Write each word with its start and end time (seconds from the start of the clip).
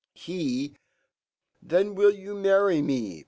*' 0.07 0.15
f 0.15 0.71
Then 1.61 1.93
will 1.93 2.09
you 2.15 2.33
marry 2.33 2.81
me? 2.81 3.19